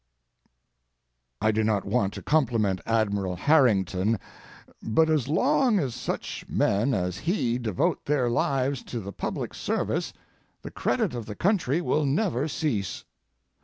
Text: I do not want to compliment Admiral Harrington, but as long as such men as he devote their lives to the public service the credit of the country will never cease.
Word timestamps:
I 1.41 1.51
do 1.51 1.63
not 1.63 1.85
want 1.85 2.11
to 2.15 2.23
compliment 2.23 2.81
Admiral 2.87 3.35
Harrington, 3.35 4.19
but 4.81 5.11
as 5.11 5.27
long 5.27 5.77
as 5.77 5.93
such 5.93 6.43
men 6.49 6.95
as 6.95 7.19
he 7.19 7.59
devote 7.59 8.05
their 8.05 8.27
lives 8.27 8.81
to 8.85 8.99
the 8.99 9.13
public 9.13 9.53
service 9.53 10.11
the 10.63 10.71
credit 10.71 11.13
of 11.13 11.27
the 11.27 11.35
country 11.35 11.81
will 11.81 12.03
never 12.07 12.47
cease. 12.47 13.05